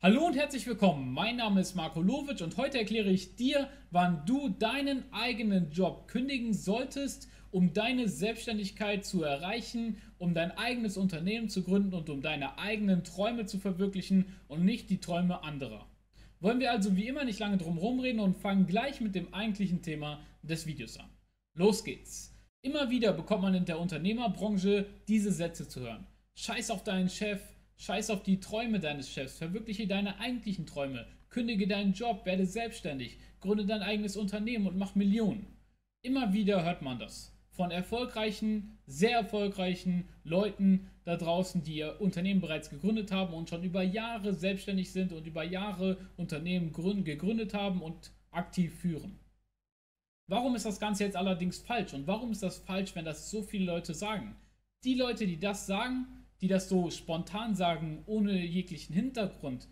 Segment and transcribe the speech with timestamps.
[0.00, 1.12] Hallo und herzlich willkommen.
[1.12, 6.06] Mein Name ist Marco Lovic und heute erkläre ich dir, wann du deinen eigenen Job
[6.06, 12.22] kündigen solltest, um deine Selbstständigkeit zu erreichen, um dein eigenes Unternehmen zu gründen und um
[12.22, 15.90] deine eigenen Träume zu verwirklichen und nicht die Träume anderer.
[16.38, 19.82] Wollen wir also wie immer nicht lange drum rumreden und fangen gleich mit dem eigentlichen
[19.82, 21.10] Thema des Videos an.
[21.54, 22.32] Los geht's.
[22.62, 26.06] Immer wieder bekommt man in der Unternehmerbranche diese Sätze zu hören.
[26.34, 27.40] Scheiß auf deinen Chef,
[27.78, 33.18] Scheiß auf die Träume deines Chefs, verwirkliche deine eigentlichen Träume, kündige deinen Job, werde selbstständig,
[33.40, 35.46] gründe dein eigenes Unternehmen und mach Millionen.
[36.02, 37.32] Immer wieder hört man das.
[37.50, 43.62] Von erfolgreichen, sehr erfolgreichen Leuten da draußen, die ihr Unternehmen bereits gegründet haben und schon
[43.62, 49.18] über Jahre selbstständig sind und über Jahre Unternehmen gegründet haben und aktiv führen.
[50.28, 51.94] Warum ist das Ganze jetzt allerdings falsch?
[51.94, 54.36] Und warum ist das falsch, wenn das so viele Leute sagen?
[54.84, 56.06] Die Leute, die das sagen,
[56.40, 59.68] die das so spontan sagen, ohne jeglichen Hintergrund,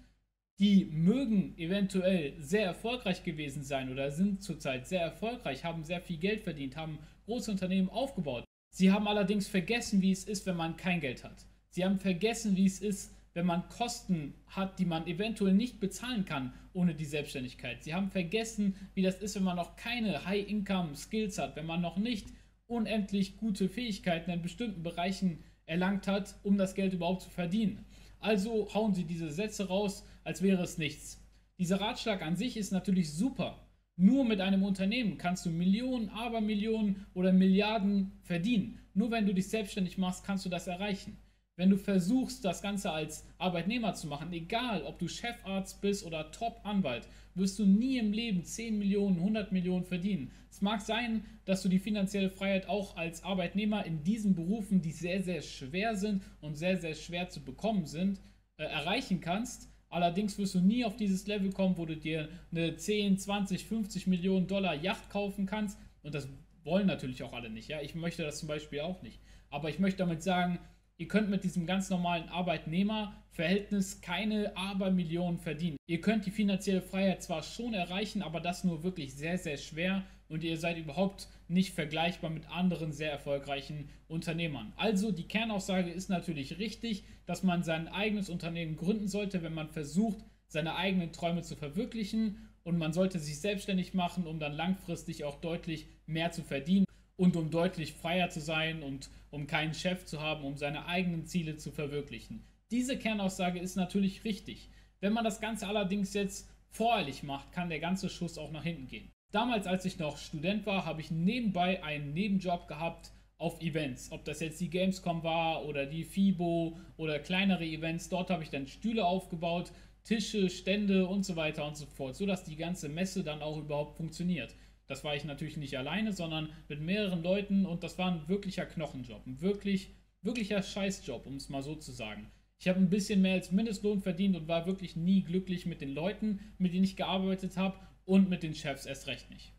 [0.59, 6.17] die mögen eventuell sehr erfolgreich gewesen sein oder sind zurzeit sehr erfolgreich, haben sehr viel
[6.17, 8.45] Geld verdient, haben große Unternehmen aufgebaut.
[8.71, 11.47] Sie haben allerdings vergessen, wie es ist, wenn man kein Geld hat.
[11.71, 16.25] Sie haben vergessen, wie es ist, wenn man Kosten hat, die man eventuell nicht bezahlen
[16.25, 17.85] kann ohne die Selbstständigkeit.
[17.85, 21.99] Sie haben vergessen, wie das ist, wenn man noch keine High-Income-Skills hat, wenn man noch
[21.99, 22.29] nicht
[22.67, 27.85] unendlich gute Fähigkeiten in bestimmten Bereichen erlangt hat, um das Geld überhaupt zu verdienen.
[28.21, 31.23] Also hauen sie diese Sätze raus, als wäre es nichts.
[31.59, 33.67] Dieser Ratschlag an sich ist natürlich super.
[33.97, 38.79] Nur mit einem Unternehmen kannst du Millionen, Abermillionen oder Milliarden verdienen.
[38.95, 41.17] Nur wenn du dich selbstständig machst, kannst du das erreichen.
[41.59, 46.31] Wenn du versuchst, das Ganze als Arbeitnehmer zu machen, egal ob du Chefarzt bist oder
[46.31, 50.31] Top-Anwalt, wirst du nie im Leben 10 Millionen, 100 Millionen verdienen.
[50.51, 54.93] Es mag sein, dass du die finanzielle Freiheit auch als Arbeitnehmer in diesen Berufen, die
[54.93, 58.21] sehr, sehr schwer sind und sehr, sehr schwer zu bekommen sind,
[58.59, 59.71] äh, erreichen kannst.
[59.89, 64.07] Allerdings wirst du nie auf dieses Level kommen, wo du dir eine 10, 20, 50
[64.07, 65.79] Millionen Dollar Yacht kaufen kannst.
[66.03, 66.29] Und das
[66.65, 67.69] wollen natürlich auch alle nicht.
[67.69, 67.81] Ja?
[67.81, 69.21] Ich möchte das zum Beispiel auch nicht.
[69.49, 70.59] Aber ich möchte damit sagen,
[70.99, 75.77] Ihr könnt mit diesem ganz normalen Arbeitnehmerverhältnis keine Abermillionen verdienen.
[75.87, 80.05] Ihr könnt die finanzielle Freiheit zwar schon erreichen, aber das nur wirklich sehr, sehr schwer
[80.31, 84.73] und ihr seid überhaupt nicht vergleichbar mit anderen sehr erfolgreichen Unternehmern.
[84.77, 89.69] Also die Kernaussage ist natürlich richtig, dass man sein eigenes Unternehmen gründen sollte, wenn man
[89.69, 95.25] versucht, seine eigenen Träume zu verwirklichen und man sollte sich selbstständig machen, um dann langfristig
[95.25, 100.05] auch deutlich mehr zu verdienen und um deutlich freier zu sein und um keinen Chef
[100.05, 102.45] zu haben, um seine eigenen Ziele zu verwirklichen.
[102.71, 104.71] Diese Kernaussage ist natürlich richtig.
[105.01, 108.87] Wenn man das Ganze allerdings jetzt voreilig macht, kann der ganze Schuss auch nach hinten
[108.87, 109.11] gehen.
[109.33, 114.11] Damals, als ich noch Student war, habe ich nebenbei einen Nebenjob gehabt auf Events.
[114.13, 118.09] Ob das jetzt die Gamescom war oder die FIBO oder kleinere Events.
[118.09, 119.73] Dort habe ich dann Stühle aufgebaut,
[120.05, 123.97] Tische, Stände und so weiter und so fort, sodass die ganze Messe dann auch überhaupt
[123.97, 124.55] funktioniert.
[124.87, 128.67] Das war ich natürlich nicht alleine, sondern mit mehreren Leuten und das war ein wirklicher
[128.67, 129.91] Knochenjob, ein wirklich,
[130.23, 132.31] wirklicher Scheißjob, um es mal so zu sagen.
[132.59, 135.93] Ich habe ein bisschen mehr als Mindestlohn verdient und war wirklich nie glücklich mit den
[135.93, 139.53] Leuten, mit denen ich gearbeitet habe und mit den Chefs erst recht nicht.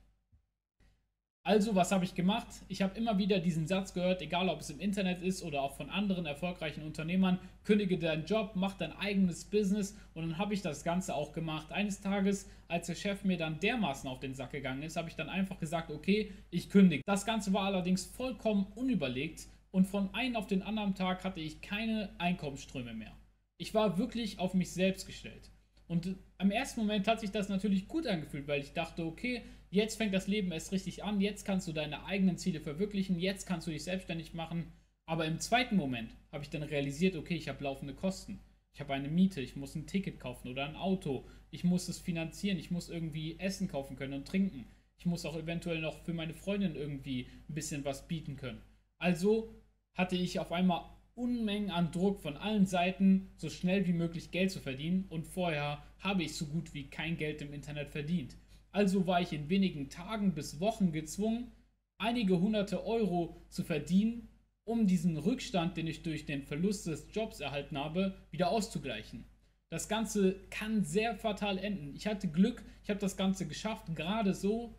[1.48, 2.46] Also, was habe ich gemacht?
[2.68, 5.78] Ich habe immer wieder diesen Satz gehört, egal ob es im Internet ist oder auch
[5.78, 10.62] von anderen erfolgreichen Unternehmern, kündige deinen Job, mach dein eigenes Business und dann habe ich
[10.62, 11.72] das Ganze auch gemacht.
[11.72, 15.16] Eines Tages, als der Chef mir dann dermaßen auf den Sack gegangen ist, habe ich
[15.16, 17.02] dann einfach gesagt, okay, ich kündige.
[17.06, 21.62] Das Ganze war allerdings vollkommen unüberlegt und von einem auf den anderen Tag hatte ich
[21.62, 23.14] keine Einkommensströme mehr.
[23.58, 25.50] Ich war wirklich auf mich selbst gestellt.
[25.88, 29.96] Und im ersten Moment hat sich das natürlich gut angefühlt, weil ich dachte, okay, jetzt
[29.96, 33.68] fängt das Leben erst richtig an, jetzt kannst du deine eigenen Ziele verwirklichen, jetzt kannst
[33.68, 34.72] du dich selbstständig machen.
[35.06, 38.40] Aber im zweiten Moment habe ich dann realisiert, okay, ich habe laufende Kosten.
[38.74, 41.98] Ich habe eine Miete, ich muss ein Ticket kaufen oder ein Auto, ich muss es
[41.98, 44.68] finanzieren, ich muss irgendwie Essen kaufen können und trinken.
[44.98, 48.62] Ich muss auch eventuell noch für meine Freundin irgendwie ein bisschen was bieten können.
[49.00, 49.56] Also
[49.96, 50.84] hatte ich auf einmal
[51.18, 55.84] Unmengen an Druck von allen Seiten, so schnell wie möglich Geld zu verdienen und vorher
[56.00, 58.36] habe ich so gut wie kein Geld im Internet verdient.
[58.72, 61.52] Also war ich in wenigen Tagen bis Wochen gezwungen,
[61.98, 64.28] einige hunderte Euro zu verdienen,
[64.64, 69.26] um diesen Rückstand, den ich durch den Verlust des Jobs erhalten habe, wieder auszugleichen.
[69.70, 71.96] Das Ganze kann sehr fatal enden.
[71.96, 74.76] Ich hatte Glück, ich habe das Ganze geschafft, gerade so,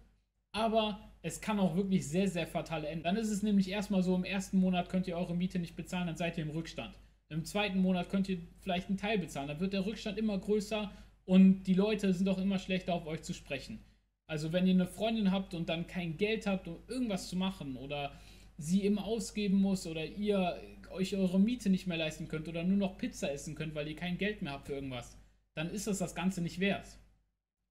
[0.52, 3.05] aber es kann auch wirklich sehr, sehr fatal enden.
[3.05, 6.06] Dann ist es nämlich erstmal so, im ersten Monat könnt ihr eure Miete nicht bezahlen,
[6.06, 6.94] dann seid ihr im Rückstand.
[7.29, 10.91] Im zweiten Monat könnt ihr vielleicht einen Teil bezahlen, dann wird der Rückstand immer größer
[11.25, 13.81] und die Leute sind auch immer schlechter auf euch zu sprechen.
[14.26, 17.76] Also wenn ihr eine Freundin habt und dann kein Geld habt, um irgendwas zu machen
[17.76, 18.12] oder
[18.56, 20.61] sie immer ausgeben muss oder ihr
[20.91, 23.97] euch eure Miete nicht mehr leisten könnt oder nur noch Pizza essen könnt, weil ihr
[23.97, 25.17] kein Geld mehr habt für irgendwas,
[25.55, 26.99] dann ist es das Ganze nicht wert.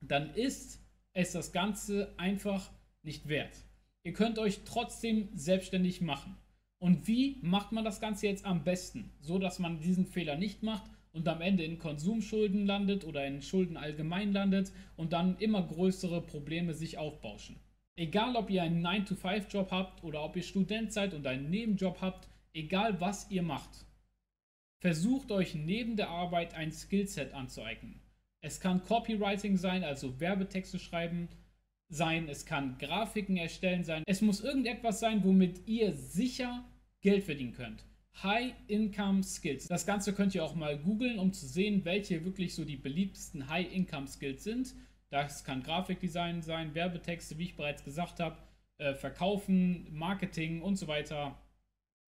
[0.05, 0.81] Dann ist
[1.13, 2.71] es das Ganze einfach
[3.07, 3.57] nicht wert.
[4.03, 6.37] Ihr könnt euch trotzdem selbstständig machen.
[6.79, 10.61] Und wie macht man das Ganze jetzt am besten, so dass man diesen Fehler nicht
[10.61, 15.63] macht und am Ende in Konsumschulden landet oder in Schulden allgemein landet und dann immer
[15.63, 17.59] größere Probleme sich aufbauschen?
[17.95, 22.29] Egal, ob ihr einen 9-to-5-Job habt oder ob ihr Student seid und einen Nebenjob habt,
[22.53, 23.87] egal was ihr macht,
[24.79, 27.99] versucht euch neben der Arbeit ein Skillset anzueignen.
[28.41, 31.27] Es kann Copywriting sein, also Werbetexte schreiben
[31.89, 34.03] sein, es kann Grafiken erstellen sein.
[34.05, 36.65] Es muss irgendetwas sein, womit ihr sicher
[37.01, 37.85] Geld verdienen könnt.
[38.23, 39.67] High Income Skills.
[39.67, 43.47] Das Ganze könnt ihr auch mal googeln, um zu sehen, welche wirklich so die beliebtesten
[43.47, 44.73] High Income Skills sind.
[45.09, 48.37] Das kann Grafikdesign sein, Werbetexte, wie ich bereits gesagt habe,
[48.79, 51.39] äh, Verkaufen, Marketing und so weiter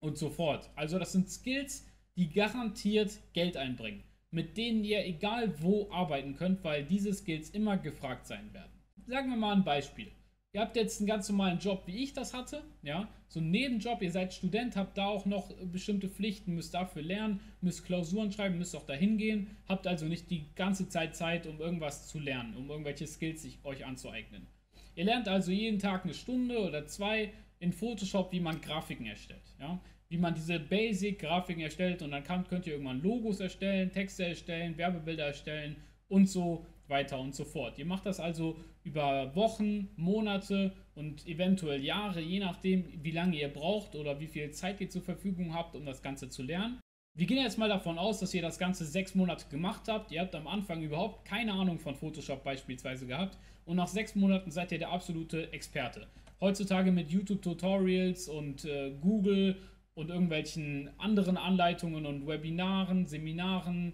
[0.00, 0.70] und so fort.
[0.74, 1.86] Also das sind Skills,
[2.16, 7.78] die garantiert Geld einbringen, mit denen ihr egal wo arbeiten könnt, weil diese Skills immer
[7.78, 8.79] gefragt sein werden.
[9.06, 10.10] Sagen wir mal ein Beispiel.
[10.52, 14.02] Ihr habt jetzt einen ganz normalen Job, wie ich das hatte, ja, so einen Nebenjob,
[14.02, 18.58] ihr seid Student, habt da auch noch bestimmte Pflichten, müsst dafür lernen, müsst Klausuren schreiben,
[18.58, 22.56] müsst auch dahin gehen, habt also nicht die ganze Zeit Zeit, um irgendwas zu lernen,
[22.56, 24.48] um irgendwelche Skills sich euch anzueignen.
[24.96, 29.54] Ihr lernt also jeden Tag eine Stunde oder zwei in Photoshop, wie man Grafiken erstellt,
[29.60, 34.24] ja, wie man diese Basic-Grafiken erstellt und dann kann, könnt ihr irgendwann Logos erstellen, Texte
[34.24, 35.76] erstellen, Werbebilder erstellen
[36.08, 37.78] und so weiter und so fort.
[37.78, 43.48] Ihr macht das also über Wochen, Monate und eventuell Jahre, je nachdem, wie lange ihr
[43.48, 46.80] braucht oder wie viel Zeit ihr zur Verfügung habt, um das Ganze zu lernen.
[47.16, 50.12] Wir gehen jetzt mal davon aus, dass ihr das Ganze sechs Monate gemacht habt.
[50.12, 54.50] Ihr habt am Anfang überhaupt keine Ahnung von Photoshop beispielsweise gehabt und nach sechs Monaten
[54.50, 56.06] seid ihr der absolute Experte.
[56.40, 59.56] Heutzutage mit YouTube-Tutorials und äh, Google
[59.94, 63.92] und irgendwelchen anderen Anleitungen und Webinaren, Seminaren,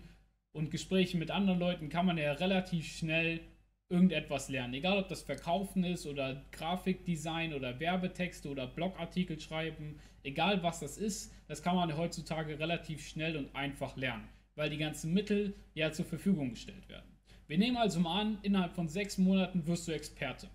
[0.56, 3.40] und Gesprächen mit anderen Leuten kann man ja relativ schnell
[3.88, 4.74] irgendetwas lernen.
[4.74, 10.98] Egal ob das Verkaufen ist oder Grafikdesign oder Werbetexte oder Blogartikel schreiben, egal was das
[10.98, 15.92] ist, das kann man heutzutage relativ schnell und einfach lernen, weil die ganzen Mittel ja
[15.92, 17.06] zur Verfügung gestellt werden.
[17.46, 20.48] Wir nehmen also mal an, innerhalb von sechs Monaten wirst du Experte.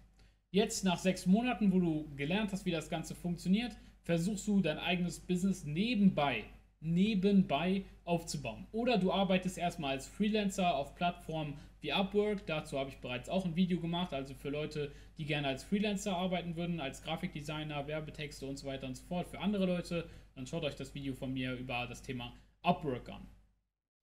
[0.52, 4.78] Jetzt nach sechs Monaten, wo du gelernt hast, wie das Ganze funktioniert, versuchst du dein
[4.78, 6.44] eigenes Business nebenbei
[6.82, 8.68] nebenbei aufzubauen.
[8.72, 12.46] Oder du arbeitest erstmal als Freelancer auf Plattformen wie Upwork.
[12.46, 14.14] Dazu habe ich bereits auch ein Video gemacht.
[14.14, 18.88] Also für Leute, die gerne als Freelancer arbeiten würden, als Grafikdesigner, Werbetexte und so weiter
[18.88, 19.28] und so fort.
[19.28, 23.28] Für andere Leute, dann schaut euch das Video von mir über das Thema Upwork an.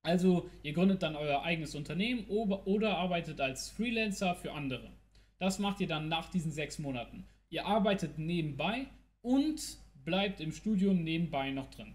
[0.02, 4.90] Also ihr gründet dann euer eigenes Unternehmen oder arbeitet als Freelancer für andere.
[5.38, 7.26] Das macht ihr dann nach diesen sechs Monaten.
[7.50, 8.86] Ihr arbeitet nebenbei
[9.22, 11.94] und bleibt im Studium nebenbei noch drin.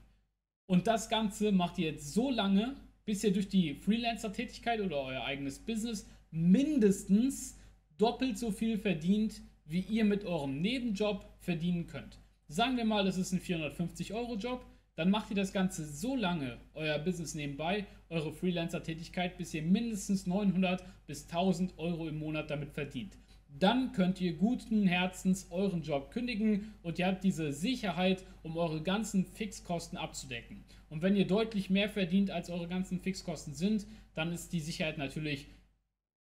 [0.66, 5.24] Und das Ganze macht ihr jetzt so lange, bis ihr durch die Freelancer-Tätigkeit oder euer
[5.24, 7.58] eigenes Business mindestens
[7.98, 12.20] doppelt so viel verdient, wie ihr mit eurem Nebenjob verdienen könnt.
[12.48, 14.66] Sagen wir mal, das ist ein 450-Euro-Job,
[14.96, 20.28] dann macht ihr das Ganze so lange, euer Business nebenbei, eure Freelancer-Tätigkeit, bis ihr mindestens
[20.28, 23.18] 900 bis 1000 Euro im Monat damit verdient
[23.60, 28.82] dann könnt ihr guten Herzens euren Job kündigen und ihr habt diese Sicherheit, um eure
[28.82, 30.64] ganzen Fixkosten abzudecken.
[30.90, 33.86] Und wenn ihr deutlich mehr verdient, als eure ganzen Fixkosten sind,
[34.16, 35.48] dann ist die Sicherheit natürlich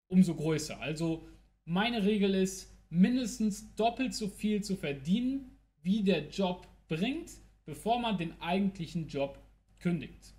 [0.07, 0.79] umso größer.
[0.79, 1.27] Also
[1.65, 7.31] meine Regel ist, mindestens doppelt so viel zu verdienen, wie der Job bringt,
[7.65, 9.39] bevor man den eigentlichen Job
[9.79, 10.33] kündigt.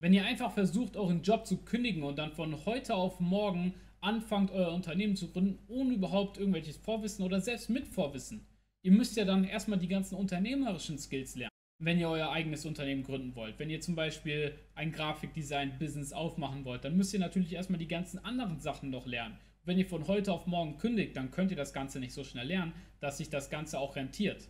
[0.00, 4.50] Wenn ihr einfach versucht, euren Job zu kündigen und dann von heute auf morgen anfangt,
[4.50, 8.46] euer Unternehmen zu gründen, ohne überhaupt irgendwelches Vorwissen oder selbst mit Vorwissen.
[8.82, 13.02] Ihr müsst ja dann erstmal die ganzen unternehmerischen Skills lernen, wenn ihr euer eigenes Unternehmen
[13.02, 13.58] gründen wollt.
[13.58, 18.24] Wenn ihr zum Beispiel ein Grafikdesign-Business aufmachen wollt, dann müsst ihr natürlich erstmal die ganzen
[18.24, 19.38] anderen Sachen noch lernen.
[19.64, 22.46] Wenn ihr von heute auf morgen kündigt, dann könnt ihr das Ganze nicht so schnell
[22.46, 24.48] lernen, dass sich das Ganze auch rentiert.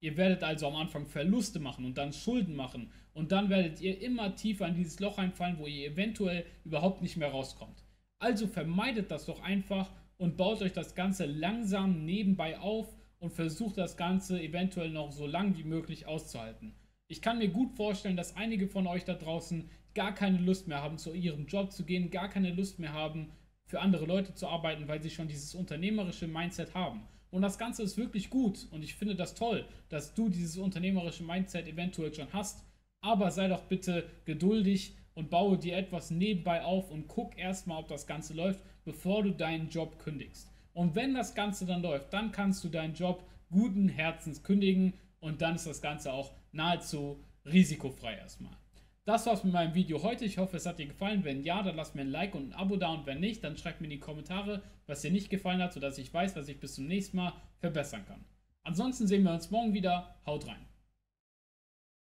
[0.00, 4.00] Ihr werdet also am Anfang Verluste machen und dann Schulden machen und dann werdet ihr
[4.00, 7.84] immer tiefer in dieses Loch einfallen, wo ihr eventuell überhaupt nicht mehr rauskommt.
[8.18, 13.78] Also vermeidet das doch einfach und baut euch das Ganze langsam nebenbei auf und versucht
[13.78, 16.74] das Ganze eventuell noch so lang wie möglich auszuhalten.
[17.06, 20.82] Ich kann mir gut vorstellen, dass einige von euch da draußen gar keine Lust mehr
[20.82, 23.30] haben, zu ihrem Job zu gehen, gar keine Lust mehr haben,
[23.66, 27.02] für andere Leute zu arbeiten, weil sie schon dieses unternehmerische Mindset haben.
[27.30, 31.24] Und das Ganze ist wirklich gut und ich finde das toll, dass du dieses unternehmerische
[31.24, 32.64] Mindset eventuell schon hast.
[33.00, 37.88] Aber sei doch bitte geduldig und baue dir etwas nebenbei auf und guck erstmal, ob
[37.88, 40.50] das Ganze läuft, bevor du deinen Job kündigst.
[40.72, 45.40] Und wenn das Ganze dann läuft, dann kannst du deinen Job guten Herzens kündigen und
[45.40, 48.56] dann ist das Ganze auch nahezu risikofrei erstmal.
[49.04, 50.24] Das war's mit meinem Video heute.
[50.24, 51.24] Ich hoffe, es hat dir gefallen.
[51.24, 52.88] Wenn ja, dann lass mir ein Like und ein Abo da.
[52.88, 55.98] Und wenn nicht, dann schreib mir in die Kommentare, was dir nicht gefallen hat, sodass
[55.98, 58.24] ich weiß, was ich bis zum nächsten Mal verbessern kann.
[58.62, 60.16] Ansonsten sehen wir uns morgen wieder.
[60.24, 60.73] Haut rein.